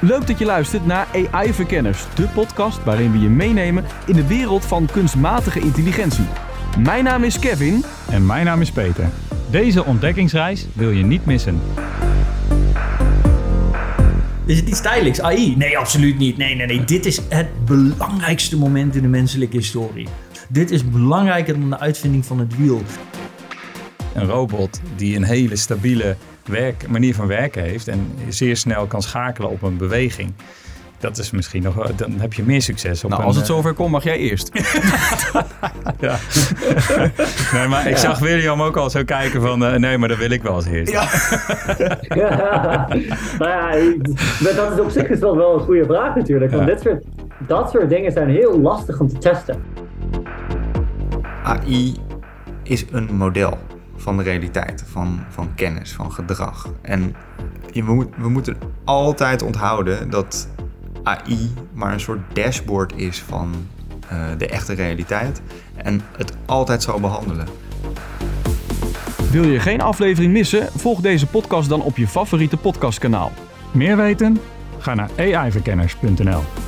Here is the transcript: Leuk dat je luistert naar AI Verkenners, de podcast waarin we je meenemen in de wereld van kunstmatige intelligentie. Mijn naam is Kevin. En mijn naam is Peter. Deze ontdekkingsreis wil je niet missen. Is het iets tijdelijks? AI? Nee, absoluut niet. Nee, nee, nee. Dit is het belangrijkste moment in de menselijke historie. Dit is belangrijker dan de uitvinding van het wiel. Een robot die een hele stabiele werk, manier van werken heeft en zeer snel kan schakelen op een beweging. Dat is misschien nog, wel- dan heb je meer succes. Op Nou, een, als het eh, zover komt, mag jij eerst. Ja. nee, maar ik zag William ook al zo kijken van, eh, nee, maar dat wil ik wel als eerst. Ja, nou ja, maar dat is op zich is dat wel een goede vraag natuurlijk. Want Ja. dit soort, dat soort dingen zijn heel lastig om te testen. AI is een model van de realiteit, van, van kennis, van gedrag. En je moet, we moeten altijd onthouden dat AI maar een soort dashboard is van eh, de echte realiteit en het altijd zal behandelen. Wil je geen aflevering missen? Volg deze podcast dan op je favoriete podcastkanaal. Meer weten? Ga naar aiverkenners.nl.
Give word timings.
Leuk 0.00 0.26
dat 0.26 0.38
je 0.38 0.44
luistert 0.44 0.86
naar 0.86 1.06
AI 1.30 1.52
Verkenners, 1.52 2.04
de 2.14 2.28
podcast 2.28 2.84
waarin 2.84 3.12
we 3.12 3.18
je 3.18 3.28
meenemen 3.28 3.84
in 4.06 4.14
de 4.14 4.26
wereld 4.26 4.64
van 4.64 4.88
kunstmatige 4.92 5.60
intelligentie. 5.60 6.24
Mijn 6.78 7.04
naam 7.04 7.24
is 7.24 7.38
Kevin. 7.38 7.84
En 8.10 8.26
mijn 8.26 8.44
naam 8.44 8.60
is 8.60 8.70
Peter. 8.70 9.08
Deze 9.50 9.84
ontdekkingsreis 9.84 10.66
wil 10.72 10.90
je 10.90 11.04
niet 11.04 11.26
missen. 11.26 11.60
Is 14.46 14.56
het 14.56 14.68
iets 14.68 14.80
tijdelijks? 14.80 15.20
AI? 15.20 15.56
Nee, 15.56 15.78
absoluut 15.78 16.18
niet. 16.18 16.36
Nee, 16.36 16.54
nee, 16.54 16.66
nee. 16.66 16.84
Dit 16.84 17.06
is 17.06 17.20
het 17.28 17.64
belangrijkste 17.64 18.56
moment 18.56 18.94
in 18.96 19.02
de 19.02 19.08
menselijke 19.08 19.56
historie. 19.56 20.08
Dit 20.48 20.70
is 20.70 20.90
belangrijker 20.90 21.60
dan 21.60 21.70
de 21.70 21.78
uitvinding 21.78 22.26
van 22.26 22.38
het 22.38 22.56
wiel. 22.56 22.82
Een 24.20 24.26
robot 24.28 24.80
die 24.96 25.16
een 25.16 25.22
hele 25.22 25.56
stabiele 25.56 26.16
werk, 26.44 26.88
manier 26.88 27.14
van 27.14 27.26
werken 27.26 27.62
heeft 27.62 27.88
en 27.88 28.12
zeer 28.28 28.56
snel 28.56 28.86
kan 28.86 29.02
schakelen 29.02 29.50
op 29.50 29.62
een 29.62 29.76
beweging. 29.76 30.32
Dat 31.00 31.18
is 31.18 31.30
misschien 31.30 31.62
nog, 31.62 31.74
wel- 31.74 31.90
dan 31.96 32.12
heb 32.20 32.32
je 32.32 32.42
meer 32.42 32.62
succes. 32.62 33.04
Op 33.04 33.10
Nou, 33.10 33.22
een, 33.22 33.28
als 33.28 33.36
het 33.36 33.48
eh, 33.48 33.54
zover 33.54 33.72
komt, 33.74 33.90
mag 33.90 34.04
jij 34.04 34.16
eerst. 34.18 34.50
Ja. 36.00 36.16
nee, 37.54 37.66
maar 37.68 37.88
ik 37.88 37.96
zag 37.96 38.18
William 38.18 38.62
ook 38.62 38.76
al 38.76 38.90
zo 38.90 39.04
kijken 39.04 39.40
van, 39.42 39.64
eh, 39.64 39.74
nee, 39.78 39.98
maar 39.98 40.08
dat 40.08 40.18
wil 40.18 40.30
ik 40.30 40.42
wel 40.42 40.52
als 40.52 40.66
eerst. 40.66 40.92
Ja, 42.14 42.86
nou 43.38 43.50
ja, 43.50 43.94
maar 44.42 44.54
dat 44.54 44.72
is 44.72 44.78
op 44.80 44.90
zich 44.90 45.08
is 45.08 45.20
dat 45.20 45.34
wel 45.34 45.54
een 45.54 45.60
goede 45.64 45.84
vraag 45.84 46.14
natuurlijk. 46.14 46.52
Want 46.52 46.68
Ja. 46.68 46.74
dit 46.74 46.82
soort, 46.82 47.04
dat 47.46 47.70
soort 47.70 47.88
dingen 47.88 48.12
zijn 48.12 48.28
heel 48.28 48.60
lastig 48.60 49.00
om 49.00 49.08
te 49.08 49.18
testen. 49.18 49.62
AI 51.44 51.96
is 52.62 52.84
een 52.92 53.08
model 53.16 53.58
van 53.98 54.16
de 54.16 54.22
realiteit, 54.22 54.84
van, 54.86 55.20
van 55.28 55.54
kennis, 55.54 55.92
van 55.92 56.12
gedrag. 56.12 56.68
En 56.80 57.14
je 57.72 57.82
moet, 57.82 58.08
we 58.16 58.28
moeten 58.28 58.56
altijd 58.84 59.42
onthouden 59.42 60.10
dat 60.10 60.48
AI 61.02 61.54
maar 61.72 61.92
een 61.92 62.00
soort 62.00 62.20
dashboard 62.32 62.92
is 62.96 63.22
van 63.22 63.54
eh, 64.08 64.18
de 64.38 64.48
echte 64.48 64.72
realiteit 64.72 65.42
en 65.76 66.00
het 66.16 66.32
altijd 66.46 66.82
zal 66.82 67.00
behandelen. 67.00 67.46
Wil 69.30 69.44
je 69.44 69.60
geen 69.60 69.80
aflevering 69.80 70.32
missen? 70.32 70.68
Volg 70.76 71.00
deze 71.00 71.26
podcast 71.26 71.68
dan 71.68 71.82
op 71.82 71.96
je 71.96 72.08
favoriete 72.08 72.56
podcastkanaal. 72.56 73.32
Meer 73.72 73.96
weten? 73.96 74.38
Ga 74.78 74.94
naar 74.94 75.10
aiverkenners.nl. 75.16 76.67